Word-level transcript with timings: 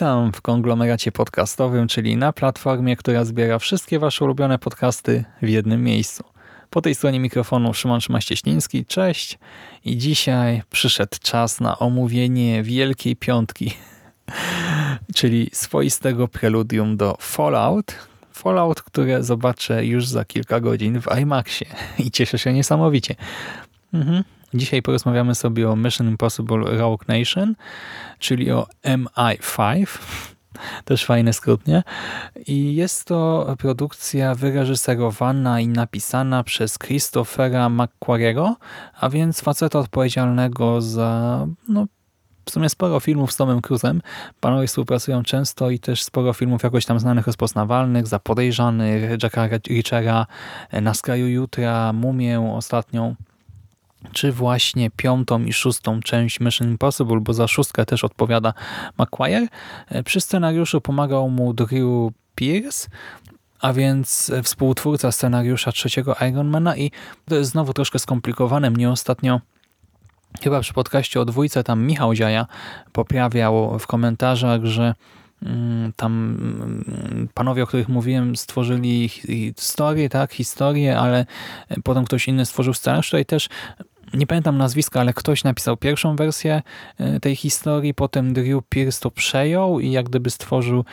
Witam 0.00 0.32
w 0.32 0.40
konglomeracie 0.40 1.12
podcastowym, 1.12 1.88
czyli 1.88 2.16
na 2.16 2.32
platformie, 2.32 2.96
która 2.96 3.24
zbiera 3.24 3.58
wszystkie 3.58 3.98
Wasze 3.98 4.24
ulubione 4.24 4.58
podcasty 4.58 5.24
w 5.42 5.48
jednym 5.48 5.84
miejscu. 5.84 6.24
Po 6.70 6.82
tej 6.82 6.94
stronie 6.94 7.20
mikrofonu 7.20 7.74
Szymon 7.74 8.00
Szymaścieśliński, 8.00 8.84
cześć. 8.86 9.38
I 9.84 9.96
dzisiaj 9.96 10.62
przyszedł 10.70 11.16
czas 11.22 11.60
na 11.60 11.78
omówienie 11.78 12.62
Wielkiej 12.62 13.16
Piątki, 13.16 13.72
czyli 15.16 15.50
swoistego 15.52 16.28
preludium 16.28 16.96
do 16.96 17.16
Fallout. 17.20 17.94
Fallout, 18.32 18.82
które 18.82 19.22
zobaczę 19.22 19.86
już 19.86 20.06
za 20.06 20.24
kilka 20.24 20.60
godzin 20.60 21.00
w 21.00 21.18
IMAXie 21.20 21.66
i 21.98 22.10
cieszę 22.10 22.38
się 22.38 22.52
niesamowicie. 22.52 23.14
Mhm. 23.94 24.24
Dzisiaj 24.54 24.82
porozmawiamy 24.82 25.34
sobie 25.34 25.70
o 25.70 25.76
Mission 25.76 26.08
Impossible 26.08 26.78
Rogue 26.78 27.04
Nation, 27.08 27.54
czyli 28.18 28.50
o 28.50 28.66
MI5. 28.84 29.86
Też 30.84 31.04
fajny 31.04 31.32
skrót, 31.32 31.66
nie? 31.66 31.82
I 32.46 32.74
jest 32.74 33.04
to 33.04 33.46
produkcja 33.58 34.34
wyreżyserowana 34.34 35.60
i 35.60 35.68
napisana 35.68 36.44
przez 36.44 36.78
Christophera 36.78 37.68
McQuarriego, 37.68 38.56
a 39.00 39.10
więc 39.10 39.40
faceta 39.40 39.78
odpowiedzialnego 39.78 40.80
za 40.80 41.46
no, 41.68 41.86
w 42.44 42.50
sumie 42.50 42.68
sporo 42.68 43.00
filmów 43.00 43.32
z 43.32 43.36
Tomem 43.36 43.60
Cruzem. 43.60 44.02
Panowie 44.40 44.66
współpracują 44.66 45.22
często 45.22 45.70
i 45.70 45.78
też 45.78 46.02
sporo 46.02 46.32
filmów 46.32 46.62
jakoś 46.62 46.86
tam 46.86 47.00
znanych, 47.00 47.26
rozpoznawalnych, 47.26 48.06
za 48.06 48.18
podejrzanych, 48.18 49.22
Jacka 49.22 49.48
Richera, 49.68 50.26
Na 50.82 50.94
skraju 50.94 51.28
jutra, 51.28 51.92
Mumię 51.92 52.40
ostatnią 52.40 53.14
czy 54.12 54.32
właśnie 54.32 54.90
piątą 54.90 55.44
i 55.44 55.52
szóstą 55.52 56.00
część 56.00 56.40
Mission 56.40 56.68
Impossible, 56.68 57.20
bo 57.20 57.32
za 57.32 57.48
szóstkę 57.48 57.86
też 57.86 58.04
odpowiada 58.04 58.54
McQuire. 58.98 59.46
Przy 60.04 60.20
scenariuszu 60.20 60.80
pomagał 60.80 61.30
mu 61.30 61.54
Drew 61.54 62.12
Pierce, 62.34 62.88
a 63.60 63.72
więc 63.72 64.32
współtwórca 64.42 65.12
scenariusza 65.12 65.72
trzeciego 65.72 66.16
Ironmana 66.30 66.76
i 66.76 66.90
to 67.28 67.34
jest 67.34 67.50
znowu 67.50 67.72
troszkę 67.72 67.98
skomplikowane. 67.98 68.70
Mnie 68.70 68.90
ostatnio 68.90 69.40
chyba 70.42 70.60
przy 70.60 70.72
podcaście 70.72 71.20
o 71.20 71.24
dwójce 71.24 71.64
tam 71.64 71.86
Michał 71.86 72.14
Dziaja 72.14 72.46
poprawiał 72.92 73.78
w 73.78 73.86
komentarzach, 73.86 74.64
że 74.64 74.94
mm, 75.42 75.92
tam 75.96 76.12
mm, 76.12 77.28
panowie, 77.34 77.62
o 77.62 77.66
których 77.66 77.88
mówiłem, 77.88 78.36
stworzyli 78.36 79.08
historię, 79.58 80.08
tak, 80.08 80.32
historię, 80.32 80.98
ale 80.98 81.26
potem 81.84 82.04
ktoś 82.04 82.28
inny 82.28 82.46
stworzył 82.46 82.74
scenariusz. 82.74 83.06
Tutaj 83.06 83.26
też 83.26 83.48
nie 84.14 84.26
pamiętam 84.26 84.58
nazwiska, 84.58 85.00
ale 85.00 85.12
ktoś 85.12 85.44
napisał 85.44 85.76
pierwszą 85.76 86.16
wersję 86.16 86.62
e, 86.98 87.20
tej 87.20 87.36
historii, 87.36 87.94
potem 87.94 88.32
Drew 88.32 88.64
Pierce 88.68 89.00
to 89.00 89.10
przejął 89.10 89.80
i 89.80 89.90
jak 89.90 90.08
gdyby 90.08 90.30
stworzył 90.30 90.84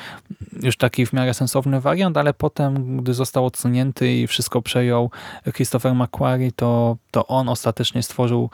już 0.64 0.78
taki 0.78 1.06
w 1.06 1.14
miarę 1.14 1.34
sensowny 1.34 1.82
wariant, 1.82 2.18
ale 2.18 2.34
potem, 2.34 2.98
gdy 2.98 3.14
został 3.14 3.46
odsunięty 3.46 4.14
i 4.14 4.28
wszystko 4.28 4.62
przejął 4.62 5.12
Christopher 5.54 5.96
McQuarrie, 5.96 6.52
to, 6.52 6.98
to 7.12 7.28
on 7.28 7.50
ostatecznie 7.50 8.04
stworzył 8.04 8.50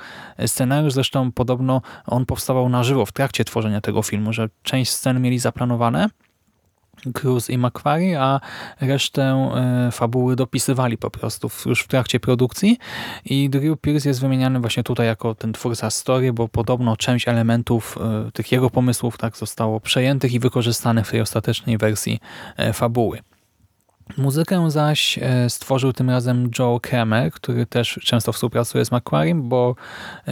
scenariusz. 0.46 0.94
Zresztą 0.94 1.32
podobno 1.32 1.82
on 2.06 2.26
powstawał 2.26 2.70
na 2.70 2.84
żywo 2.84 3.06
w 3.06 3.12
trakcie 3.12 3.46
tworzenia 3.46 3.82
tego 3.82 4.02
filmu, 4.02 4.34
że 4.34 4.50
część 4.64 4.92
scen 4.92 5.22
mieli 5.22 5.40
zaplanowane, 5.40 6.10
Cruz 7.14 7.50
i 7.50 7.58
McQuarrie, 7.58 8.22
a 8.22 8.40
resztę 8.82 9.52
e, 9.88 9.92
fabuły 9.92 10.36
dopisywali 10.36 10.98
po 10.98 11.10
prostu 11.10 11.50
już 11.66 11.82
w 11.82 11.88
trakcie 11.88 12.20
produkcji 12.20 12.78
i 13.26 13.50
Drew 13.50 13.80
Pierce 13.82 14.10
jest 14.10 14.22
wymieniany 14.22 14.60
właśnie 14.60 14.84
tutaj 14.84 15.08
jako 15.08 15.36
ten 15.36 15.54
twórca 15.54 15.90
story, 15.90 16.34
bo 16.34 16.48
podobno 16.48 16.98
część 16.98 17.28
elementów 17.28 17.98
e, 17.98 18.32
tych 18.32 18.52
jego 18.52 18.70
pomysłów 18.70 19.18
tak 19.18 19.38
zostało 19.38 19.80
przejętych 19.80 20.34
i 20.34 20.40
wykorzystanych 20.40 21.08
w 21.08 21.12
tej 21.12 21.22
ostatecznej 21.22 21.78
wersji 21.78 22.20
e, 22.58 22.74
fabuły. 22.74 23.20
Muzykę 24.18 24.72
zaś 24.72 25.20
stworzył 25.50 25.94
tym 25.94 26.10
razem 26.10 26.52
Joe 26.60 26.80
Kramer, 26.80 27.32
który 27.32 27.66
też 27.66 28.00
często 28.04 28.34
współpracuje 28.34 28.86
z 28.86 28.92
McQuarriem, 28.92 29.50
bo 29.50 29.76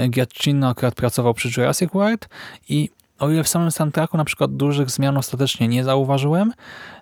Giacchino 0.10 0.70
akurat 0.70 0.96
pracował 0.96 1.34
przy 1.34 1.50
Jurassic 1.58 1.92
World 1.94 2.30
i 2.70 2.90
o 3.22 3.30
ile 3.30 3.44
w 3.44 3.48
samym 3.48 3.72
soundtracku 3.72 4.18
na 4.18 4.26
przykład 4.26 4.56
dużych 4.56 4.90
zmian 4.90 5.18
ostatecznie 5.18 5.68
nie 5.68 5.84
zauważyłem, 5.84 6.54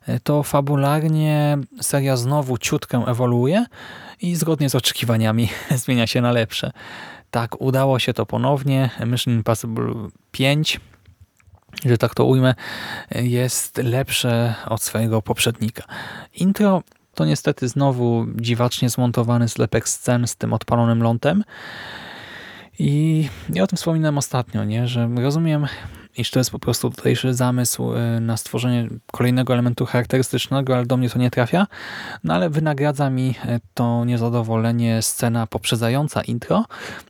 e, 0.08 0.20
to 0.20 0.44
fabularnie 0.44 1.58
seria 1.82 2.18
znowu 2.18 2.58
ciutkę 2.58 3.04
ewoluuje 3.08 3.66
i 4.22 4.36
zgodnie 4.36 4.70
z 4.70 4.76
oczekiwaniami 4.76 5.50
zmienia 5.84 6.08
się 6.08 6.22
na 6.22 6.32
lepsze. 6.32 6.72
Tak, 7.32 7.62
udało 7.62 8.00
się 8.00 8.14
to 8.14 8.26
ponownie. 8.26 8.90
Mission 9.06 9.34
Impossible 9.34 9.94
5, 10.32 10.80
że 11.86 11.98
tak 11.98 12.16
to 12.16 12.26
ujmę, 12.26 12.56
jest 13.12 13.78
lepsze 13.78 14.56
od 14.66 14.84
swojego 14.84 15.22
poprzednika. 15.22 15.84
Intro 16.34 16.84
to 17.16 17.26
niestety 17.26 17.68
znowu 17.68 18.26
dziwacznie 18.36 18.90
zmontowany 18.90 19.48
zlepek 19.48 19.90
scen 19.90 20.28
z 20.28 20.36
tym 20.36 20.54
odpalonym 20.54 21.04
lądem. 21.04 21.44
I 22.80 23.30
ja 23.54 23.64
o 23.64 23.68
tym 23.68 23.78
wspominałem 23.78 24.18
ostatnio, 24.18 24.64
nie? 24.64 24.88
że 24.88 25.10
rozumiem 25.16 25.68
iż 26.18 26.32
to 26.32 26.40
jest 26.40 26.52
po 26.52 26.60
prostu 26.60 26.90
tutejszy 26.90 27.34
zamysł 27.34 27.94
y, 27.94 28.20
na 28.20 28.38
stworzenie 28.38 28.90
kolejnego 29.12 29.54
elementu 29.54 29.86
charakterystycznego, 29.86 30.76
ale 30.76 30.86
do 30.86 30.98
mnie 30.98 31.10
to 31.10 31.20
nie 31.20 31.32
trafia. 31.32 31.68
No 32.24 32.34
ale 32.34 32.50
wynagradza 32.50 33.10
mi 33.10 33.30
y, 33.30 33.60
to 33.74 34.06
niezadowolenie 34.06 35.02
scena 35.02 35.48
poprzedzająca 35.48 36.22
intro. 36.22 36.66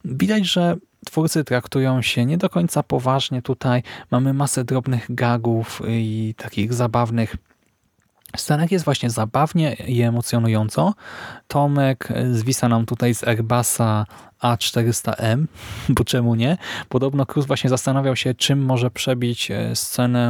Widać, 0.05 0.45
że 0.45 0.75
twórcy 1.05 1.43
traktują 1.43 2.01
się 2.01 2.25
nie 2.25 2.37
do 2.37 2.49
końca 2.49 2.83
poważnie 2.83 3.41
tutaj. 3.41 3.83
Mamy 4.11 4.33
masę 4.33 4.63
drobnych 4.63 5.05
gagów 5.09 5.81
i 5.87 6.33
takich 6.37 6.73
zabawnych 6.73 7.35
scenek 8.37 8.71
jest 8.71 8.85
właśnie 8.85 9.09
zabawnie 9.09 9.73
i 9.73 10.01
emocjonująco. 10.01 10.93
Tomek 11.47 12.09
zwisa 12.31 12.69
nam 12.69 12.85
tutaj 12.85 13.15
z 13.15 13.23
Airbusa 13.23 14.05
A400M, 14.43 15.45
bo 15.95 16.03
czemu 16.03 16.35
nie? 16.35 16.57
Podobno 16.89 17.25
Cruz 17.25 17.45
właśnie 17.45 17.69
zastanawiał 17.69 18.15
się, 18.15 18.33
czym 18.33 18.65
może 18.65 18.91
przebić 18.91 19.51
e, 19.51 19.75
scenę 19.75 20.29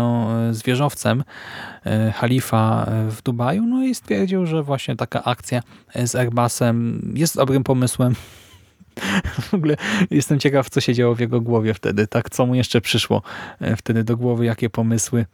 e, 0.49 0.53
z 0.53 0.63
wieżowcem 0.63 1.23
e, 1.85 2.11
Halifa 2.11 2.91
w 3.09 3.21
Dubaju, 3.21 3.65
no 3.65 3.83
i 3.83 3.95
stwierdził, 3.95 4.45
że 4.45 4.63
właśnie 4.63 4.95
taka 4.95 5.23
akcja 5.23 5.61
z 6.05 6.15
Airbusem 6.15 7.01
jest 7.15 7.35
dobrym 7.35 7.63
pomysłem. 7.63 8.15
W 9.41 9.53
ogóle 9.53 9.75
jestem 10.11 10.39
ciekaw, 10.39 10.69
co 10.69 10.81
się 10.81 10.93
działo 10.93 11.15
w 11.15 11.19
jego 11.19 11.41
głowie 11.41 11.73
wtedy, 11.73 12.07
tak? 12.07 12.29
Co 12.29 12.45
mu 12.45 12.55
jeszcze 12.55 12.81
przyszło 12.81 13.21
wtedy 13.77 14.03
do 14.03 14.17
głowy, 14.17 14.45
jakie 14.45 14.69
pomysły 14.69 15.25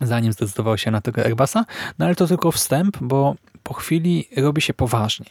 zanim 0.00 0.32
zdecydował 0.32 0.78
się 0.78 0.90
na 0.90 1.00
tego 1.00 1.24
Airbusa, 1.24 1.64
no 1.98 2.06
ale 2.06 2.14
to 2.14 2.26
tylko 2.26 2.52
wstęp, 2.52 2.96
bo 3.00 3.34
po 3.62 3.74
chwili 3.74 4.28
robi 4.36 4.62
się 4.62 4.74
poważnie. 4.74 5.26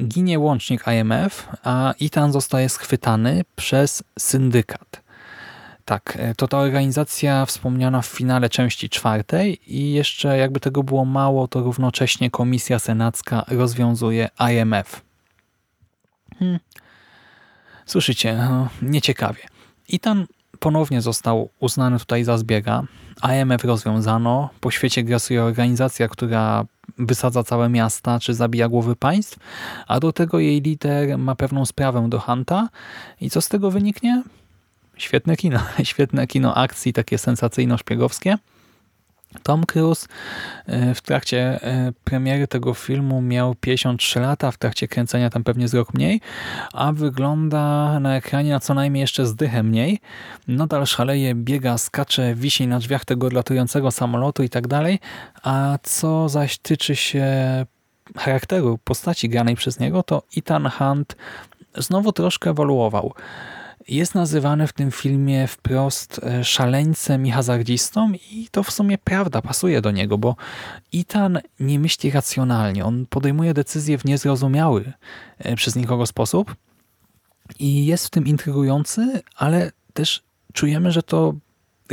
Ginie 0.00 0.38
łącznik 0.38 0.84
IMF, 0.86 1.48
a 1.62 1.94
Itan 2.00 2.32
zostaje 2.32 2.68
schwytany 2.68 3.44
przez 3.56 4.02
syndykat. 4.18 5.04
Tak, 5.84 6.16
e, 6.20 6.34
to 6.34 6.48
ta 6.48 6.58
organizacja 6.58 7.46
wspomniana 7.46 8.02
w 8.02 8.06
finale 8.06 8.48
części 8.48 8.88
czwartej 8.88 9.74
i 9.74 9.92
jeszcze 9.92 10.38
jakby 10.38 10.60
tego 10.60 10.82
było 10.82 11.04
mało, 11.04 11.48
to 11.48 11.60
równocześnie 11.60 12.30
Komisja 12.30 12.78
Senacka 12.78 13.44
rozwiązuje 13.48 14.28
IMF. 14.50 15.02
Hmm. 16.38 16.58
Słyszycie, 17.86 18.36
no, 18.36 18.68
nieciekawie. 18.82 19.42
Itan 19.88 20.26
ponownie 20.64 21.02
został 21.02 21.48
uznany 21.60 21.98
tutaj 21.98 22.24
za 22.24 22.38
zbiega. 22.38 22.82
IMF 23.22 23.64
rozwiązano. 23.64 24.50
Po 24.60 24.70
świecie 24.70 25.02
grasuje 25.02 25.42
organizacja, 25.42 26.08
która 26.08 26.64
wysadza 26.98 27.42
całe 27.42 27.68
miasta, 27.68 28.20
czy 28.20 28.34
zabija 28.34 28.68
głowy 28.68 28.96
państw, 28.96 29.38
a 29.86 30.00
do 30.00 30.12
tego 30.12 30.38
jej 30.38 30.60
lider 30.60 31.18
ma 31.18 31.34
pewną 31.34 31.66
sprawę 31.66 32.08
do 32.08 32.20
Hunta. 32.20 32.68
I 33.20 33.30
co 33.30 33.40
z 33.40 33.48
tego 33.48 33.70
wyniknie? 33.70 34.22
Świetne 34.96 35.36
kino. 35.36 35.60
Świetne 35.90 36.26
kino 36.26 36.54
akcji, 36.54 36.92
takie 36.92 37.16
sensacyjno-szpiegowskie. 37.16 38.36
Tom 39.42 39.66
Cruise 39.66 40.06
w 40.94 41.00
trakcie 41.02 41.60
premiery 42.04 42.48
tego 42.48 42.74
filmu 42.74 43.22
miał 43.22 43.54
53 43.54 44.20
lata, 44.20 44.50
w 44.50 44.58
trakcie 44.58 44.88
kręcenia 44.88 45.30
tam 45.30 45.44
pewnie 45.44 45.68
z 45.68 45.74
rok 45.74 45.94
mniej, 45.94 46.20
a 46.72 46.92
wygląda 46.92 48.00
na 48.00 48.16
ekranie 48.16 48.50
na 48.50 48.60
co 48.60 48.74
najmniej 48.74 49.00
jeszcze 49.00 49.26
zdychę 49.26 49.62
mniej. 49.62 50.00
Nadal 50.48 50.86
szaleje, 50.86 51.34
biega, 51.34 51.78
skacze, 51.78 52.34
wisi 52.34 52.66
na 52.66 52.78
drzwiach 52.78 53.04
tego 53.04 53.26
odlatującego 53.26 53.90
samolotu 53.90 54.42
i 54.42 54.48
tak 54.48 54.66
dalej, 54.66 54.98
a 55.42 55.78
co 55.82 56.28
zaś 56.28 56.58
tyczy 56.58 56.96
się 56.96 57.26
charakteru 58.16 58.78
postaci 58.84 59.28
granej 59.28 59.56
przez 59.56 59.80
niego, 59.80 60.02
to 60.02 60.22
Ethan 60.36 60.70
Hunt 60.70 61.16
znowu 61.76 62.12
troszkę 62.12 62.50
ewoluował. 62.50 63.14
Jest 63.88 64.14
nazywany 64.14 64.66
w 64.66 64.72
tym 64.72 64.90
filmie 64.90 65.46
wprost 65.46 66.20
e, 66.22 66.44
szaleńcem 66.44 67.26
i 67.26 67.30
hazardzistą 67.30 68.12
i 68.30 68.48
to 68.50 68.62
w 68.62 68.70
sumie 68.70 68.98
prawda, 68.98 69.42
pasuje 69.42 69.80
do 69.80 69.90
niego, 69.90 70.18
bo 70.18 70.36
Ethan 70.94 71.38
nie 71.60 71.78
myśli 71.78 72.10
racjonalnie. 72.10 72.84
On 72.84 73.06
podejmuje 73.06 73.54
decyzje 73.54 73.98
w 73.98 74.04
niezrozumiały 74.04 74.92
e, 75.38 75.56
przez 75.56 75.76
nikogo 75.76 76.06
sposób 76.06 76.56
i 77.58 77.86
jest 77.86 78.06
w 78.06 78.10
tym 78.10 78.26
intrygujący, 78.26 79.22
ale 79.36 79.72
też 79.92 80.22
czujemy, 80.52 80.92
że 80.92 81.02
to 81.02 81.34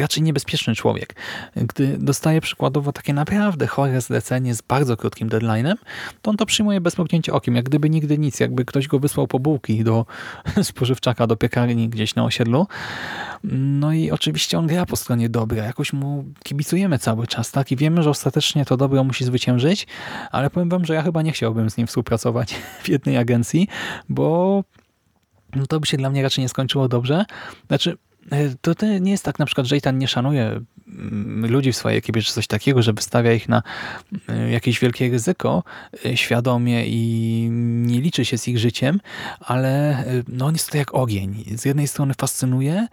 raczej 0.01 0.24
niebezpieczny 0.24 0.75
człowiek. 0.75 1.15
Gdy 1.56 1.98
dostaje 1.98 2.42
przykładowo 2.42 2.92
takie 2.92 3.13
naprawdę 3.13 3.68
chore 3.68 4.01
zlecenie 4.01 4.56
z 4.56 4.62
bardzo 4.62 4.98
krótkim 4.98 5.30
deadline'em, 5.30 5.75
to 6.21 6.31
on 6.31 6.38
to 6.38 6.45
przyjmuje 6.45 6.81
bez 6.81 6.98
mrugnięcia 6.98 7.33
okiem, 7.33 7.56
jak 7.56 7.65
gdyby 7.65 7.89
nigdy 7.89 8.18
nic, 8.18 8.39
jakby 8.39 8.65
ktoś 8.65 8.88
go 8.88 9.00
wysłał 9.00 9.27
po 9.27 9.39
bułki 9.39 9.83
do 9.83 10.06
spożywczaka, 10.63 11.27
do 11.27 11.36
piekarni 11.36 11.89
gdzieś 11.89 12.15
na 12.15 12.24
osiedlu. 12.24 12.68
No 13.44 13.94
i 13.94 14.12
oczywiście 14.12 14.57
on 14.57 14.68
gra 14.68 14.86
po 14.86 14.95
stronie 14.95 15.30
dobra, 15.30 15.63
jakoś 15.63 15.94
mu 15.94 16.25
kibicujemy 16.44 17.00
cały 17.00 17.27
czas, 17.27 17.51
tak? 17.51 17.71
I 17.71 17.75
wiemy, 17.75 18.03
że 18.03 18.09
ostatecznie 18.09 18.65
to 18.65 18.77
dobro 18.77 19.03
musi 19.03 19.25
zwyciężyć, 19.25 19.88
ale 20.31 20.50
powiem 20.50 20.69
wam, 20.69 20.86
że 20.86 20.94
ja 20.94 21.01
chyba 21.01 21.21
nie 21.21 21.31
chciałbym 21.31 21.69
z 21.69 21.77
nim 21.77 21.88
współpracować 21.88 22.56
w 22.83 22.89
jednej 22.89 23.18
agencji, 23.18 23.68
bo 24.09 24.63
to 25.69 25.80
by 25.80 25.88
się 25.88 25.98
dla 25.98 26.09
mnie 26.09 26.24
raczej 26.24 26.42
nie 26.42 26.50
skończyło 26.50 26.88
dobrze. 26.88 27.25
Znaczy, 27.68 27.98
to, 28.62 28.75
to 28.75 28.85
nie 28.85 29.12
jest 29.12 29.23
tak 29.23 29.39
na 29.39 29.45
przykład, 29.45 29.68
że 29.68 29.75
Eitan 29.75 29.97
nie 29.97 30.07
szanuje 30.07 30.62
mm, 30.88 31.51
ludzi 31.51 31.71
w 31.71 31.77
swojej 31.77 31.97
ekipie, 31.97 32.21
czy 32.21 32.33
coś 32.33 32.47
takiego, 32.47 32.81
że 32.81 32.94
wystawia 32.94 33.33
ich 33.33 33.50
na 33.50 33.63
e, 34.29 34.51
jakieś 34.51 34.79
wielkie 34.79 35.09
ryzyko 35.09 35.63
e, 36.06 36.18
świadomie 36.18 36.85
i 36.88 37.47
nie 37.85 38.01
liczy 38.01 38.25
się 38.25 38.38
z 38.38 38.47
ich 38.47 38.59
życiem, 38.59 39.00
ale 39.39 40.03
no 40.27 40.45
on 40.45 40.53
jest 40.53 40.69
to 40.69 40.77
jak 40.77 40.95
ogień. 40.95 41.44
Z 41.57 41.65
jednej 41.65 41.88
strony 41.88 42.13
fascynuje, 42.13 42.88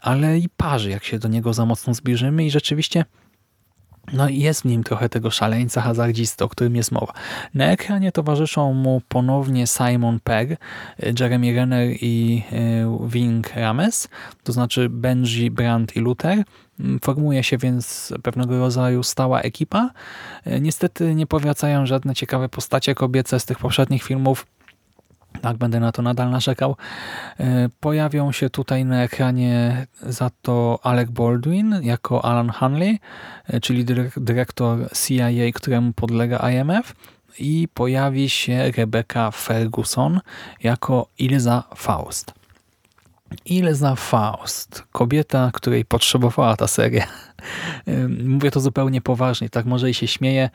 ale 0.00 0.38
i 0.38 0.48
parzy, 0.56 0.90
jak 0.90 1.04
się 1.04 1.18
do 1.18 1.28
niego 1.28 1.54
za 1.54 1.66
mocno 1.66 1.94
zbliżymy 1.94 2.46
i 2.46 2.50
rzeczywiście 2.50 3.04
no 4.12 4.28
i 4.28 4.38
jest 4.38 4.62
w 4.62 4.64
nim 4.64 4.84
trochę 4.84 5.08
tego 5.08 5.30
szaleńca 5.30 5.80
hazardzista, 5.80 6.44
o 6.44 6.48
którym 6.48 6.76
jest 6.76 6.92
mowa. 6.92 7.12
Na 7.54 7.64
ekranie 7.64 8.12
towarzyszą 8.12 8.72
mu 8.72 9.02
ponownie 9.08 9.66
Simon 9.66 10.20
Pegg, 10.24 10.60
Jeremy 11.20 11.52
Renner 11.52 11.88
i 12.00 12.42
e, 12.52 13.08
Wing 13.08 13.54
Rames, 13.54 14.08
to 14.44 14.52
znaczy 14.52 14.88
Benji, 14.88 15.50
Brandt 15.50 15.96
i 15.96 16.00
Luther. 16.00 16.44
Formuje 17.02 17.42
się 17.42 17.58
więc 17.58 18.14
pewnego 18.22 18.58
rodzaju 18.58 19.02
stała 19.02 19.40
ekipa. 19.40 19.90
E, 20.44 20.60
niestety 20.60 21.14
nie 21.14 21.26
powracają 21.26 21.86
żadne 21.86 22.14
ciekawe 22.14 22.48
postacie 22.48 22.94
kobiece 22.94 23.40
z 23.40 23.44
tych 23.44 23.58
poprzednich 23.58 24.02
filmów, 24.02 24.46
tak, 25.40 25.56
będę 25.56 25.80
na 25.80 25.92
to 25.92 26.02
nadal 26.02 26.30
narzekał. 26.30 26.76
E, 27.40 27.68
pojawią 27.80 28.32
się 28.32 28.50
tutaj 28.50 28.84
na 28.84 29.02
ekranie 29.02 29.86
za 30.02 30.30
to 30.42 30.78
Alec 30.82 31.10
Baldwin 31.10 31.78
jako 31.82 32.24
Alan 32.24 32.50
Hanley, 32.50 32.98
e, 33.46 33.60
czyli 33.60 33.84
dyrektor 34.16 34.78
CIA, 34.92 35.52
któremu 35.54 35.92
podlega 35.92 36.50
IMF 36.50 36.94
i 37.38 37.68
pojawi 37.74 38.28
się 38.28 38.72
Rebecca 38.76 39.30
Ferguson 39.30 40.20
jako 40.62 41.06
Ilza 41.18 41.64
Faust. 41.76 42.41
Ilza 43.44 43.94
Faust, 43.96 44.84
kobieta, 44.92 45.50
której 45.54 45.84
potrzebowała 45.84 46.56
ta 46.56 46.66
seria. 46.66 47.06
Mówię 48.24 48.50
to 48.50 48.60
zupełnie 48.60 49.00
poważnie, 49.00 49.50
tak 49.50 49.66
może 49.66 49.90
i 49.90 49.94
się 49.94 50.06
śmieję. 50.06 50.50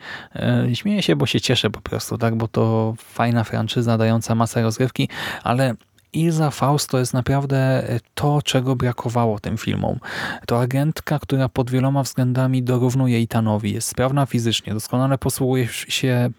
Śmieję 0.74 1.02
się, 1.02 1.16
bo 1.16 1.26
się 1.26 1.40
cieszę 1.40 1.70
po 1.70 1.80
prostu, 1.80 2.18
tak, 2.18 2.36
bo 2.36 2.48
to 2.48 2.94
fajna 2.98 3.44
franczyza 3.44 3.98
dająca 3.98 4.34
masę 4.34 4.62
rozgrywki, 4.62 5.08
ale 5.42 5.74
Ilza 6.12 6.50
Faust 6.50 6.90
to 6.90 6.98
jest 6.98 7.14
naprawdę 7.14 7.82
to, 8.14 8.42
czego 8.42 8.76
brakowało 8.76 9.40
tym 9.40 9.56
filmom. 9.58 9.98
To 10.46 10.60
agentka, 10.60 11.18
która 11.18 11.48
pod 11.48 11.70
wieloma 11.70 12.02
względami 12.02 12.62
dorównuje 12.62 13.20
Itanowi, 13.20 13.72
jest 13.72 13.88
sprawna 13.88 14.26
fizycznie, 14.26 14.74
doskonale 14.74 15.18
posługuje 15.18 15.68
się 15.68 16.30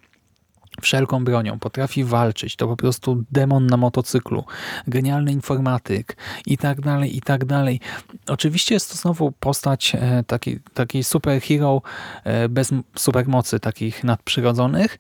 wszelką 0.80 1.24
bronią, 1.24 1.60
potrafi 1.60 2.04
walczyć, 2.04 2.56
to 2.56 2.68
po 2.68 2.78
prostu 2.78 3.24
demon 3.32 3.68
na 3.68 3.78
motocyklu, 3.78 4.44
genialny 4.88 5.32
informatyk 5.32 6.18
i 6.46 6.58
tak 6.58 6.82
dalej, 6.82 7.18
i 7.18 7.22
tak 7.22 7.46
dalej. 7.46 7.80
Oczywiście 8.28 8.76
jest 8.76 8.92
to 8.92 8.98
znowu 8.98 9.32
postać 9.32 9.96
e, 9.96 10.24
taki, 10.28 10.60
taki 10.74 11.04
superhero 11.04 11.82
e, 12.24 12.50
bez 12.50 12.70
supermocy 12.96 13.60
takich 13.60 14.04
nadprzyrodzonych. 14.04 14.98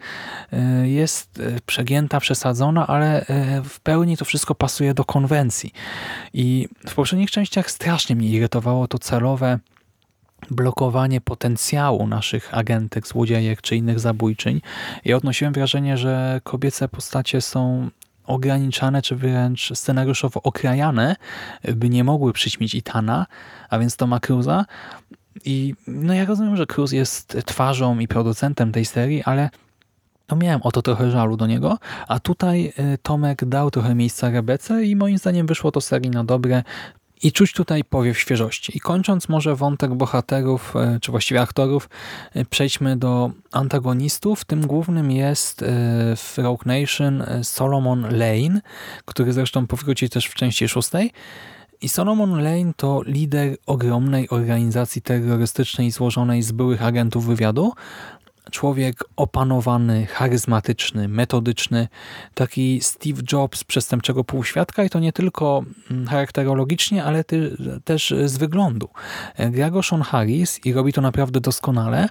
E, 0.53 0.89
jest 0.89 1.41
przegięta, 1.65 2.19
przesadzona, 2.19 2.87
ale 2.87 3.25
w 3.63 3.79
pełni 3.79 4.17
to 4.17 4.25
wszystko 4.25 4.55
pasuje 4.55 4.93
do 4.93 5.05
konwencji. 5.05 5.73
I 6.33 6.67
w 6.87 6.95
poprzednich 6.95 7.31
częściach 7.31 7.71
strasznie 7.71 8.15
mnie 8.15 8.29
irytowało 8.29 8.87
to 8.87 8.99
celowe 8.99 9.59
blokowanie 10.51 11.21
potencjału 11.21 12.07
naszych 12.07 12.57
agentek, 12.57 13.07
złodziejek 13.07 13.61
czy 13.61 13.75
innych 13.75 13.99
zabójczyń. 13.99 14.61
I 15.05 15.13
odnosiłem 15.13 15.53
wrażenie, 15.53 15.97
że 15.97 16.41
kobiece 16.43 16.87
postacie 16.87 17.41
są 17.41 17.89
ograniczane, 18.25 19.01
czy 19.01 19.15
wręcz 19.15 19.71
scenariuszowo 19.75 20.41
okrajane, 20.41 21.15
by 21.75 21.89
nie 21.89 22.03
mogły 22.03 22.33
przyćmić 22.33 22.75
Itana, 22.75 23.25
a 23.69 23.79
więc 23.79 23.97
Toma 23.97 24.19
Cruza. 24.19 24.65
I 25.45 25.75
no 25.87 26.13
ja 26.13 26.25
rozumiem, 26.25 26.55
że 26.57 26.65
Cruz 26.65 26.91
jest 26.91 27.37
twarzą 27.45 27.99
i 27.99 28.07
producentem 28.07 28.71
tej 28.71 28.85
serii, 28.85 29.23
ale 29.23 29.49
no 30.31 30.37
miałem 30.37 30.61
o 30.63 30.71
to 30.71 30.81
trochę 30.81 31.11
żalu 31.11 31.37
do 31.37 31.47
niego, 31.47 31.77
a 32.07 32.19
tutaj 32.19 32.73
y, 32.93 32.97
Tomek 32.97 33.45
dał 33.45 33.71
trochę 33.71 33.95
miejsca 33.95 34.29
Rebece 34.29 34.85
i 34.85 34.95
moim 34.95 35.17
zdaniem 35.17 35.47
wyszło 35.47 35.71
to 35.71 35.81
serii 35.81 36.09
na 36.09 36.23
dobre. 36.23 36.63
I 37.23 37.31
czuć 37.31 37.53
tutaj 37.53 37.83
powiew 37.83 38.19
świeżości. 38.19 38.77
I 38.77 38.79
kończąc 38.79 39.29
może 39.29 39.55
wątek 39.55 39.95
bohaterów, 39.95 40.75
e, 40.75 40.99
czy 41.01 41.11
właściwie 41.11 41.41
aktorów, 41.41 41.89
e, 42.33 42.45
przejdźmy 42.45 42.97
do 42.97 43.31
antagonistów. 43.51 44.45
Tym 44.45 44.67
głównym 44.67 45.11
jest 45.11 45.63
e, 45.63 45.65
w 46.15 46.37
Rogue 46.37 46.63
Nation 46.65 47.23
Solomon 47.43 48.01
Lane, 48.01 48.61
który 49.05 49.33
zresztą 49.33 49.67
powróci 49.67 50.09
też 50.09 50.25
w 50.25 50.35
części 50.35 50.67
szóstej. 50.67 51.11
I 51.81 51.89
Solomon 51.89 52.43
Lane 52.43 52.73
to 52.75 53.01
lider 53.05 53.57
ogromnej 53.65 54.29
organizacji 54.29 55.01
terrorystycznej 55.01 55.91
złożonej 55.91 56.41
z 56.41 56.51
byłych 56.51 56.83
agentów 56.83 57.25
wywiadu, 57.25 57.73
człowiek 58.51 59.03
opanowany, 59.15 60.05
charyzmatyczny, 60.05 61.07
metodyczny, 61.07 61.87
taki 62.33 62.81
Steve 62.81 63.21
Jobs 63.31 63.63
przestępczego 63.63 64.23
półświadka 64.23 64.83
i 64.83 64.89
to 64.89 64.99
nie 64.99 65.13
tylko 65.13 65.63
mm, 65.91 66.07
charakterologicznie, 66.07 67.03
ale 67.03 67.23
ty, 67.23 67.57
też 67.83 68.13
z 68.25 68.37
wyglądu. 68.37 68.89
Gra 69.51 69.69
go 69.69 69.83
Sean 69.83 70.01
Harris 70.01 70.65
i 70.65 70.73
robi 70.73 70.93
to 70.93 71.01
naprawdę 71.01 71.41
doskonale. 71.41 72.09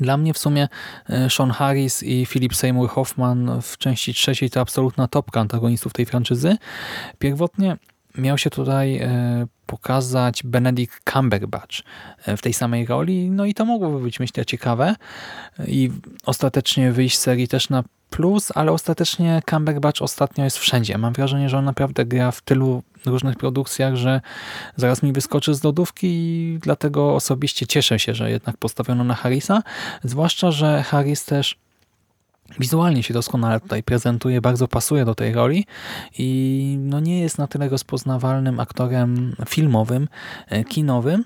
Dla 0.00 0.16
mnie 0.16 0.34
w 0.34 0.38
sumie 0.38 0.68
e, 1.08 1.30
Sean 1.30 1.50
Harris 1.50 2.02
i 2.02 2.26
Philip 2.26 2.56
Seymour 2.56 2.90
Hoffman 2.90 3.60
w 3.62 3.78
części 3.78 4.14
trzeciej 4.14 4.50
to 4.50 4.60
absolutna 4.60 5.08
topka 5.08 5.40
antagonistów 5.40 5.92
tej 5.92 6.06
franczyzy. 6.06 6.56
Pierwotnie 7.18 7.76
miał 8.18 8.38
się 8.38 8.50
tutaj 8.50 8.96
e, 8.96 9.46
pokazać 9.70 10.42
Benedict 10.42 11.00
Cumberbatch 11.12 11.76
e, 12.26 12.36
w 12.36 12.42
tej 12.42 12.52
samej 12.52 12.86
roli, 12.86 13.30
no 13.30 13.44
i 13.44 13.54
to 13.54 13.64
mogłoby 13.64 14.00
być 14.00 14.20
myślę 14.20 14.46
ciekawe. 14.46 14.94
I 15.66 15.90
ostatecznie 16.26 16.92
wyjść 16.92 17.18
z 17.18 17.20
serii 17.20 17.48
też 17.48 17.70
na 17.70 17.84
plus, 18.10 18.52
ale 18.54 18.72
ostatecznie 18.72 19.42
Cumberbatch 19.50 20.02
ostatnio 20.02 20.44
jest 20.44 20.58
wszędzie. 20.58 20.98
Mam 20.98 21.12
wrażenie, 21.12 21.48
że 21.48 21.58
on 21.58 21.64
naprawdę 21.64 22.06
gra 22.06 22.30
w 22.30 22.40
tylu 22.40 22.82
różnych 23.06 23.36
produkcjach, 23.36 23.96
że 23.96 24.20
zaraz 24.76 25.02
mi 25.02 25.12
wyskoczy 25.12 25.54
z 25.54 25.64
lodówki 25.64 26.06
i 26.10 26.58
dlatego 26.62 27.14
osobiście 27.14 27.66
cieszę 27.66 27.98
się, 27.98 28.14
że 28.14 28.30
jednak 28.30 28.56
postawiono 28.56 29.04
na 29.04 29.14
Harrisa, 29.14 29.62
zwłaszcza, 30.04 30.50
że 30.50 30.82
Harris 30.82 31.24
też 31.24 31.56
Wizualnie 32.58 33.02
się 33.02 33.14
doskonale 33.14 33.60
tutaj 33.60 33.82
prezentuje, 33.82 34.40
bardzo 34.40 34.68
pasuje 34.68 35.04
do 35.04 35.14
tej 35.14 35.32
roli 35.32 35.66
i 36.18 36.76
no 36.80 37.00
nie 37.00 37.20
jest 37.20 37.38
na 37.38 37.46
tyle 37.46 37.68
rozpoznawalnym 37.68 38.60
aktorem 38.60 39.36
filmowym, 39.48 40.08
e, 40.48 40.64
kinowym, 40.64 41.24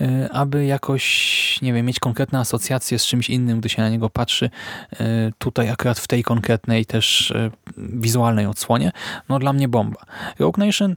e, 0.00 0.28
aby 0.32 0.66
jakoś, 0.66 1.58
nie 1.62 1.72
wiem, 1.72 1.86
mieć 1.86 2.00
konkretne 2.00 2.38
asocjacje 2.38 2.98
z 2.98 3.06
czymś 3.06 3.30
innym, 3.30 3.60
gdy 3.60 3.68
się 3.68 3.82
na 3.82 3.88
niego 3.88 4.10
patrzy 4.10 4.50
e, 4.92 5.32
tutaj 5.38 5.70
akurat 5.70 5.98
w 5.98 6.08
tej 6.08 6.22
konkretnej 6.22 6.86
też 6.86 7.34
wizualnej 7.76 8.46
odsłonie. 8.46 8.92
No 9.28 9.38
dla 9.38 9.52
mnie 9.52 9.68
bomba. 9.68 10.00
Rogue 10.38 10.58
Nation 10.58 10.96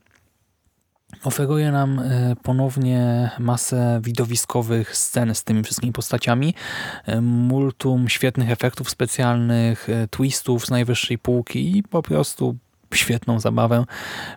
oferuje 1.23 1.71
nam 1.71 1.99
e, 1.99 2.35
ponownie 2.43 3.29
masę 3.39 3.99
widowiskowych 4.03 4.97
scen 4.97 5.35
z 5.35 5.43
tymi 5.43 5.63
wszystkimi 5.63 5.93
postaciami, 5.93 6.53
e, 7.05 7.21
multum 7.21 8.09
świetnych 8.09 8.51
efektów 8.51 8.89
specjalnych, 8.89 9.89
e, 9.89 10.07
twistów 10.07 10.65
z 10.65 10.69
najwyższej 10.69 11.17
półki 11.17 11.77
i 11.77 11.83
po 11.83 12.01
prostu 12.01 12.55
świetną 12.93 13.39
zabawę. 13.39 13.85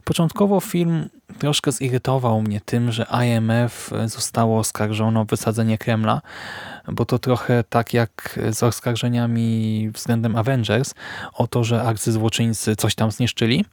Początkowo 0.04 0.60
film 0.60 1.08
troszkę 1.38 1.72
zirytował 1.72 2.42
mnie 2.42 2.60
tym, 2.60 2.92
że 2.92 3.06
IMF 3.24 3.90
zostało 4.06 4.58
oskarżone 4.58 5.20
o 5.20 5.24
wysadzenie 5.24 5.78
Kremla, 5.78 6.20
bo 6.92 7.04
to 7.04 7.18
trochę 7.18 7.64
tak 7.68 7.94
jak 7.94 8.38
z 8.50 8.62
oskarżeniami 8.62 9.90
względem 9.94 10.36
Avengers 10.36 10.94
o 11.32 11.46
to, 11.46 11.64
że 11.64 11.82
arcyzłoczyńcy 11.82 12.76
coś 12.76 12.94
tam 12.94 13.10
zniszczyli. 13.10 13.64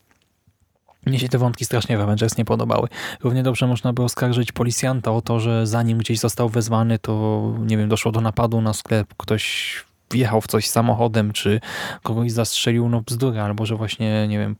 Mnie 1.08 1.20
się 1.20 1.30
te 1.30 1.38
wątki 1.38 1.66
strasznie 1.66 1.98
w 1.98 2.02
Avengers 2.02 2.38
nie 2.38 2.46
podobały. 2.46 2.88
Równie 3.24 3.44
dobrze 3.44 3.68
można 3.68 3.94
by 3.94 4.04
oskarżyć 4.04 4.52
policjanta 4.52 5.12
o 5.12 5.22
to, 5.22 5.40
że 5.40 5.68
zanim 5.68 5.98
gdzieś 5.98 6.20
został 6.20 6.50
wezwany, 6.50 7.00
to 7.00 7.44
nie 7.60 7.78
wiem, 7.78 7.90
doszło 7.90 8.12
do 8.12 8.22
napadu 8.22 8.62
na 8.62 8.74
sklep, 8.74 9.08
ktoś 9.18 9.76
wjechał 10.12 10.42
w 10.42 10.48
coś 10.48 10.68
samochodem, 10.68 11.34
czy 11.34 11.60
kogoś 12.04 12.32
zastrzelił, 12.32 12.90
no 12.90 13.02
bzdura, 13.02 13.44
albo 13.44 13.66
że 13.66 13.76
właśnie, 13.76 14.28
nie 14.28 14.40
wiem, 14.40 14.56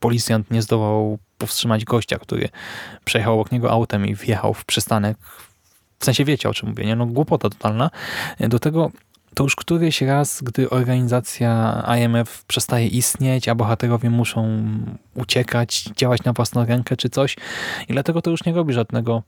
policjant 0.00 0.50
nie 0.50 0.62
zdołał 0.62 1.18
powstrzymać 1.38 1.84
gościa, 1.84 2.18
który 2.18 2.48
przejechał 3.04 3.34
obok 3.34 3.52
niego 3.52 3.70
autem 3.70 4.06
i 4.06 4.14
wjechał 4.14 4.54
w 4.54 4.64
przystanek. 4.64 5.16
W 5.98 6.04
sensie 6.04 6.24
wiecie, 6.24 6.48
o 6.48 6.54
czym 6.54 6.68
mówię, 6.68 6.84
nie? 6.84 6.96
No 6.96 7.06
głupota 7.06 7.50
totalna. 7.50 7.90
Do 8.40 8.58
tego 8.58 8.90
to 9.34 9.44
już 9.44 9.56
któryś 9.56 10.02
raz, 10.02 10.42
gdy 10.42 10.70
organizacja 10.70 11.82
IMF 11.98 12.44
przestaje 12.44 12.86
istnieć, 12.86 13.48
a 13.48 13.54
bohaterowie 13.54 14.10
muszą 14.10 14.68
uciekać, 15.14 15.82
działać 15.96 16.24
na 16.24 16.32
własną 16.32 16.64
rękę 16.64 16.96
czy 16.96 17.08
coś 17.08 17.36
i 17.88 17.92
dlatego 17.92 18.22
to 18.22 18.30
już 18.30 18.44
nie 18.44 18.52
robi 18.52 18.72
żadnego 18.72 19.22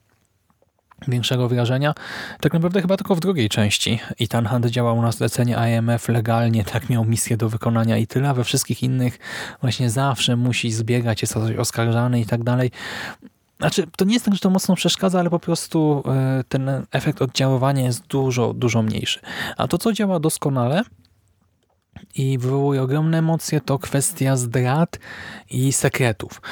większego 1.09 1.49
wrażenia. 1.49 1.95
Tak 2.41 2.53
naprawdę 2.53 2.83
chyba 2.83 2.97
tylko 2.97 3.15
w 3.15 3.21
drugiej 3.21 3.49
części. 3.49 4.01
Ethan 4.21 4.47
Hunt 4.47 4.67
działał 4.67 5.03
na 5.03 5.13
zlecenie 5.13 5.57
IMF 5.57 6.09
legalnie, 6.09 6.65
tak 6.65 6.91
miał 6.91 7.05
misję 7.05 7.37
do 7.37 7.49
wykonania 7.49 7.99
i 7.99 8.07
tyle, 8.07 8.35
we 8.35 8.45
wszystkich 8.45 8.83
innych 8.83 9.19
właśnie 9.61 9.91
zawsze 9.91 10.37
musi 10.37 10.73
zbiegać, 10.73 11.23
jest 11.23 11.37
o 11.37 11.41
coś 11.41 11.57
oskarżany 11.57 12.21
i 12.21 12.27
tak 12.27 12.45
dalej. 12.45 12.71
Znaczy, 13.59 13.87
to 13.97 14.05
nie 14.05 14.13
jest 14.13 14.25
tak, 14.25 14.35
że 14.35 14.41
to 14.41 14.51
mocno 14.51 14.75
przeszkadza, 14.75 15.21
ale 15.21 15.31
po 15.31 15.39
prostu 15.39 16.03
e, 16.07 16.45
ten 16.49 16.71
efekt 16.93 17.23
oddziaływania 17.23 17.83
jest 17.83 18.07
dużo, 18.07 18.55
dużo 18.55 18.83
mniejszy. 18.83 19.21
A 19.57 19.69
to, 19.69 19.79
co 19.79 19.93
działa 19.93 20.21
doskonale 20.21 20.83
i 22.15 22.39
wywołuje 22.39 22.83
ogromne 22.83 23.19
emocje, 23.19 23.61
to 23.61 23.79
kwestia 23.79 24.37
zdrad 24.37 24.99
i 25.51 25.73
sekretów. 25.73 26.43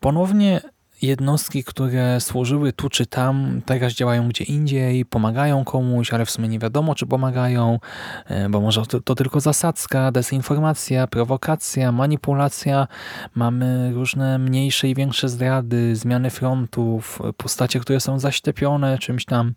Ponownie 0.00 0.60
jednostki, 1.02 1.64
które 1.64 2.20
służyły 2.20 2.72
tu 2.72 2.88
czy 2.88 3.06
tam, 3.06 3.60
teraz 3.66 3.92
działają 3.92 4.28
gdzie 4.28 4.44
indziej, 4.44 5.04
pomagają 5.04 5.64
komuś, 5.64 6.12
ale 6.12 6.26
w 6.26 6.30
sumie 6.30 6.48
nie 6.48 6.58
wiadomo, 6.58 6.94
czy 6.94 7.06
pomagają, 7.06 7.78
e, 8.26 8.48
bo 8.48 8.60
może 8.60 8.86
to, 8.86 9.00
to 9.00 9.14
tylko 9.14 9.40
zasadzka, 9.40 10.12
dezinformacja, 10.12 11.06
prowokacja, 11.06 11.92
manipulacja. 11.92 12.88
Mamy 13.34 13.92
różne 13.92 14.38
mniejsze 14.38 14.88
i 14.88 14.94
większe 14.94 15.28
zdrady, 15.28 15.96
zmiany 15.96 16.30
frontów, 16.30 17.18
postacie, 17.36 17.80
które 17.80 18.00
są 18.00 18.18
zaślepione 18.18 18.98
czymś 18.98 19.24
tam 19.24 19.54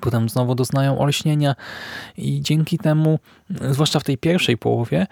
potem 0.00 0.28
znowu 0.28 0.54
doznają 0.54 0.98
olśnienia 0.98 1.54
i 2.16 2.40
dzięki 2.40 2.78
temu, 2.78 3.18
zwłaszcza 3.70 4.00
w 4.00 4.04
tej 4.04 4.18
pierwszej 4.18 4.58
połowie 4.58 5.06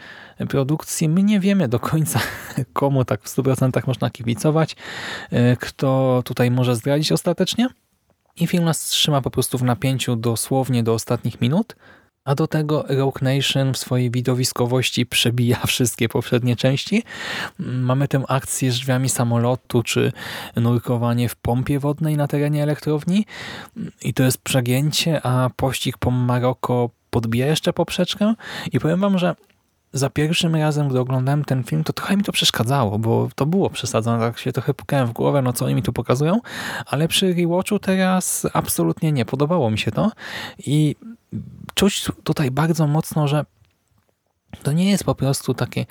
produkcji, 0.49 1.09
my 1.09 1.23
nie 1.23 1.41
wiemy 1.41 1.69
do 1.69 1.81
końca, 1.81 2.21
komu 2.73 3.05
tak 3.05 3.23
w 3.23 3.37
100% 3.37 3.87
można 3.87 4.11
kibicować, 4.11 4.77
e, 5.31 5.57
kto 5.57 6.23
tutaj 6.25 6.51
może 6.51 6.77
zdradzić 6.77 7.13
ostatecznie. 7.13 7.69
I 8.37 8.47
film 8.47 8.65
nas 8.65 8.81
trzyma 8.81 9.21
po 9.23 9.31
prostu 9.31 9.59
w 9.59 9.63
napięciu 9.63 10.17
dosłownie 10.17 10.83
do 10.83 10.95
ostatnich 10.95 11.41
minut, 11.41 11.77
a 12.31 12.35
do 12.35 12.47
tego 12.47 12.85
Rogue 12.89 13.19
Nation 13.23 13.73
w 13.73 13.79
swojej 13.79 14.11
widowiskowości 14.11 15.07
przebija 15.07 15.57
wszystkie 15.67 16.09
poprzednie 16.09 16.57
części. 16.57 17.03
Mamy 17.59 18.09
tę 18.09 18.23
akcję 18.29 18.73
z 18.73 18.75
drzwiami 18.75 19.09
samolotu, 19.09 19.83
czy 19.83 20.13
nurkowanie 20.57 21.29
w 21.29 21.37
pompie 21.37 21.79
wodnej 21.79 22.17
na 22.17 22.29
terenie 22.29 22.63
elektrowni. 22.63 23.27
I 24.03 24.15
to 24.15 24.23
jest 24.23 24.39
przegięcie, 24.39 25.27
a 25.27 25.51
pościg 25.57 25.99
po 25.99 26.11
Maroko 26.11 26.91
podbija 27.11 27.47
jeszcze 27.47 27.73
poprzeczkę. 27.73 28.35
I 28.73 28.81
powiem 28.81 29.01
wam, 29.01 29.19
że 29.19 29.35
za 29.93 30.11
pierwszym 30.11 30.57
razem, 30.57 30.89
gdy 30.89 31.01
oglądałem 31.01 31.45
ten 31.45 31.65
film, 31.65 31.85
to 31.85 31.93
trochę 31.93 32.17
mi 32.17 32.23
to 32.23 32.33
przeszkadzało, 32.33 32.99
bo 32.99 33.29
to 33.35 33.47
było 33.47 33.71
przesadzone, 33.71 34.19
tak 34.19 34.39
się 34.39 34.53
trochę 34.53 34.75
pukałem 34.75 35.07
w 35.07 35.13
głowę, 35.13 35.43
no 35.43 35.53
co 35.53 35.65
oni 35.65 35.75
mi 35.75 35.83
tu 35.83 35.93
pokazują, 35.93 36.41
ale 36.87 37.09
przy 37.09 37.35
rewatchu 37.35 37.79
teraz 37.79 38.47
absolutnie 38.53 39.13
nie, 39.13 39.25
podobało 39.25 39.71
mi 39.71 39.79
się 39.79 39.91
to 39.91 40.11
i 40.59 40.97
czuć 41.75 42.05
tutaj 42.25 42.51
bardzo 42.51 42.87
mocno, 42.87 43.29
że 43.29 43.45
to 44.63 44.73
nie 44.73 44.91
jest 44.91 45.05
po 45.05 45.15
prostu 45.15 45.55
takie 45.55 45.87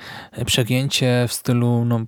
przegięcie 0.46 1.26
w 1.28 1.34
stylu 1.34 1.86
no, 1.86 2.06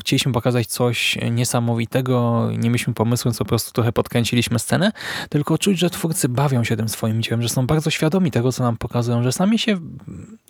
chcieliśmy 0.00 0.32
pokazać 0.32 0.66
coś 0.66 1.18
niesamowitego, 1.30 2.48
nie 2.58 2.70
mieliśmy 2.70 2.94
pomysłu, 2.94 3.32
po 3.38 3.44
prostu 3.44 3.72
trochę 3.72 3.92
podkręciliśmy 3.92 4.58
scenę, 4.58 4.92
tylko 5.28 5.58
czuć, 5.58 5.78
że 5.78 5.90
twórcy 5.90 6.28
bawią 6.28 6.64
się 6.64 6.76
tym 6.76 6.88
swoim 6.88 7.22
dziełem, 7.22 7.42
że 7.42 7.48
są 7.48 7.66
bardzo 7.66 7.90
świadomi 7.90 8.30
tego, 8.30 8.52
co 8.52 8.62
nam 8.62 8.76
pokazują, 8.76 9.22
że 9.22 9.32
sami 9.32 9.58
się 9.58 9.78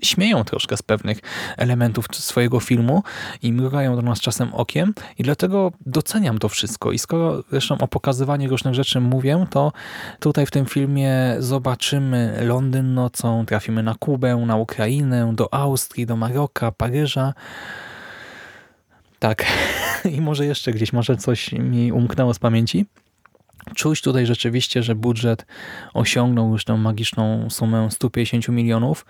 śmieją 0.02 0.45
troszkę 0.45 0.76
z 0.76 0.83
pewnych 0.83 1.21
elementów 1.57 2.07
swojego 2.12 2.61
filmu 2.61 3.02
i 3.43 3.52
mrugają 3.52 3.97
do 3.97 4.02
nas 4.02 4.21
czasem 4.21 4.55
okiem 4.55 4.95
i 5.19 5.23
dlatego 5.23 5.73
doceniam 5.87 6.38
to 6.38 6.49
wszystko. 6.49 6.93
I 6.93 6.99
skoro 6.99 7.43
zresztą 7.50 7.79
o 7.79 7.88
pokazywaniu 7.88 8.50
różnych 8.50 8.75
rzeczy 8.75 9.00
mówię, 9.00 9.47
to 9.50 9.73
tutaj 10.21 10.47
w 10.47 10.50
tym 10.50 10.67
filmie 10.67 11.37
zobaczymy 11.38 12.38
Londyn 12.41 12.95
nocą, 12.95 13.47
trafimy 13.47 13.83
na 13.83 13.95
Kubę, 13.95 14.37
na 14.37 14.57
Ukrainę, 14.57 15.33
do 15.35 15.55
Austrii, 15.55 16.07
do 16.07 16.17
Maroka, 16.17 16.73
Paryża, 16.73 17.35
tak. 19.23 19.45
I 20.17 20.21
może 20.21 20.47
jeszcze 20.47 20.73
gdzieś, 20.73 20.93
może 20.93 21.17
coś 21.17 21.52
mi 21.52 21.93
umknęło 21.93 22.35
z 22.35 22.38
pamięci. 22.38 22.87
Czuć 23.75 24.02
tutaj 24.02 24.26
rzeczywiście, 24.26 24.83
że 24.83 24.95
budżet 24.95 25.47
osiągnął 25.95 26.52
już 26.52 26.64
tę 26.64 26.76
magiczną 26.76 27.50
sumę 27.50 27.91
150 27.91 28.49
milionów, 28.49 29.07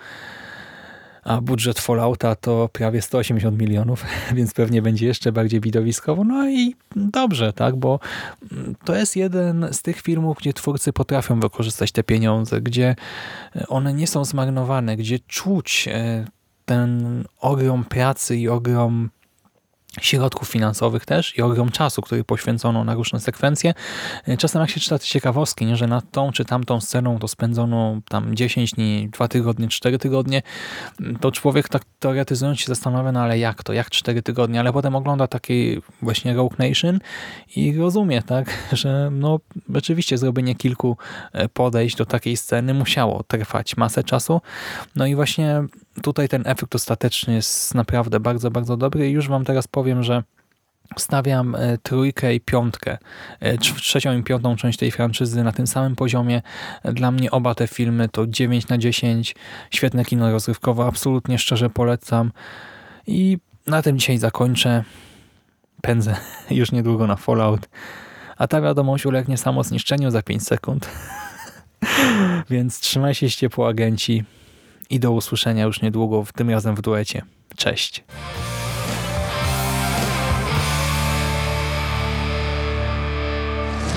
a 1.22 1.40
budżet 1.40 1.80
Fallouta 1.80 2.34
to 2.36 2.68
prawie 2.72 3.02
180 3.02 3.58
milionów, 3.58 4.04
więc 4.36 4.54
pewnie 4.54 4.82
będzie 4.82 5.06
jeszcze 5.06 5.32
bardziej 5.32 5.60
widowiskowo. 5.60 6.24
No 6.24 6.48
i 6.48 6.74
dobrze, 6.96 7.52
tak, 7.52 7.76
bo 7.76 8.00
to 8.84 8.94
jest 8.94 9.16
jeden 9.16 9.68
z 9.72 9.82
tych 9.82 10.00
filmów, 10.00 10.36
gdzie 10.38 10.52
twórcy 10.52 10.92
potrafią 10.92 11.40
wykorzystać 11.40 11.92
te 11.92 12.02
pieniądze, 12.02 12.60
gdzie 12.60 12.96
one 13.68 13.94
nie 13.94 14.06
są 14.06 14.24
zmarnowane, 14.24 14.96
gdzie 14.96 15.18
czuć 15.18 15.88
e, 15.88 16.24
ten 16.64 17.24
ogrom 17.40 17.84
pracy 17.84 18.36
i 18.36 18.48
ogrom 18.48 19.10
środków 20.00 20.48
finansowych 20.48 21.04
też 21.04 21.38
i 21.38 21.42
ogrom 21.42 21.70
czasu, 21.70 22.02
który 22.02 22.24
poświęcono 22.24 22.84
na 22.84 22.94
różne 22.94 23.20
sekwencje. 23.20 23.74
Czasem 24.38 24.60
jak 24.60 24.70
się 24.70 24.80
czyta 24.80 24.98
te 24.98 25.04
ciekawostki, 25.04 25.66
nie, 25.66 25.76
że 25.76 25.86
nad 25.86 26.10
tą 26.10 26.32
czy 26.32 26.44
tamtą 26.44 26.80
sceną 26.80 27.18
to 27.18 27.28
spędzono 27.28 28.00
tam 28.08 28.36
10 28.36 28.70
dni, 28.70 29.08
2 29.12 29.28
tygodnie, 29.28 29.68
4 29.68 29.98
tygodnie, 29.98 30.42
to 31.20 31.32
człowiek 31.32 31.68
tak 31.68 31.82
teoretyzując 31.98 32.60
się 32.60 32.66
zastanawia, 32.66 33.12
no 33.12 33.20
ale 33.20 33.38
jak 33.38 33.62
to, 33.62 33.72
jak 33.72 33.90
4 33.90 34.22
tygodnie, 34.22 34.60
ale 34.60 34.72
potem 34.72 34.96
ogląda 34.96 35.26
taki 35.26 35.82
właśnie 36.02 36.34
Rogue 36.34 36.54
Nation 36.58 37.00
i 37.56 37.76
rozumie, 37.76 38.22
tak, 38.22 38.58
że 38.72 39.08
no 39.12 39.40
rzeczywiście 39.74 40.18
zrobienie 40.18 40.54
kilku 40.54 40.96
e, 41.32 41.48
podejść 41.48 41.96
do 41.96 42.06
takiej 42.06 42.36
sceny 42.36 42.74
musiało 42.74 43.22
trwać 43.22 43.76
masę 43.76 44.04
czasu. 44.04 44.40
No 44.96 45.06
i 45.06 45.14
właśnie 45.14 45.64
tutaj 46.02 46.28
ten 46.28 46.42
efekt 46.46 46.74
ostateczny 46.74 47.34
jest 47.34 47.74
naprawdę 47.74 48.20
bardzo, 48.20 48.50
bardzo 48.50 48.76
dobry 48.76 49.08
i 49.08 49.12
już 49.12 49.28
wam 49.28 49.44
teraz 49.44 49.68
powiem, 49.68 50.02
że 50.02 50.22
Stawiam 50.98 51.54
e, 51.54 51.78
trójkę 51.78 52.34
i 52.34 52.40
piątkę, 52.40 52.98
e, 53.40 53.58
trzecią 53.58 54.18
i 54.18 54.22
piątą 54.22 54.56
część 54.56 54.78
tej 54.78 54.90
franczyzy 54.90 55.44
na 55.44 55.52
tym 55.52 55.66
samym 55.66 55.96
poziomie. 55.96 56.42
Dla 56.84 57.10
mnie 57.10 57.30
oba 57.30 57.54
te 57.54 57.68
filmy 57.68 58.08
to 58.08 58.26
9 58.26 58.68
na 58.68 58.78
10, 58.78 59.34
świetne 59.70 60.04
kino 60.04 60.32
rozrywkowe, 60.32 60.84
absolutnie 60.84 61.38
szczerze 61.38 61.70
polecam. 61.70 62.32
I 63.06 63.38
na 63.66 63.82
tym 63.82 63.98
dzisiaj 63.98 64.18
zakończę. 64.18 64.84
Pędzę 65.82 66.16
już 66.50 66.72
niedługo 66.72 67.06
na 67.06 67.16
Fallout. 67.16 67.68
A 68.36 68.48
ta 68.48 68.60
wiadomość 68.60 69.06
ulegnie 69.06 69.38
samo 69.38 69.64
zniszczeniu 69.64 70.10
za 70.10 70.22
5 70.22 70.46
sekund. 70.46 70.90
Więc 72.50 72.80
trzymaj 72.80 73.14
się 73.14 73.30
ciepło 73.30 73.68
agenci 73.68 74.24
i 74.92 75.00
do 75.00 75.12
usłyszenia 75.12 75.64
już 75.64 75.82
niedługo, 75.82 76.24
tym 76.34 76.50
razem 76.50 76.76
w 76.76 76.80
duecie. 76.80 77.22
Cześć. 77.56 78.04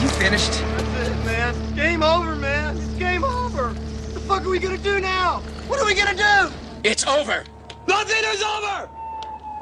You 0.03 0.09
finished? 0.09 0.51
That's 0.51 1.07
it, 1.07 1.25
man. 1.25 1.55
Game 1.75 2.03
over, 2.03 2.35
man. 2.35 2.77
It's 2.77 2.99
game 2.99 3.23
over. 3.23 3.63
What 3.63 4.13
the 4.13 4.19
fuck 4.19 4.41
are 4.41 4.49
we 4.49 4.59
gonna 4.59 4.77
do 4.77 4.99
now? 4.99 5.41
What 5.69 5.79
are 5.79 5.85
we 5.85 5.95
gonna 5.95 6.15
do? 6.15 6.53
It's 6.83 7.07
over. 7.07 7.43
Nothing 7.87 8.23
is 8.33 8.43
over! 8.43 8.89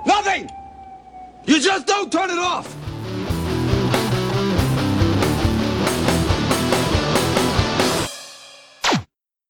Nothing! 0.05 0.49
You 1.45 1.59
just 1.59 1.87
don't 1.87 2.11
turn 2.11 2.29
it 2.29 2.39
off! 2.39 2.82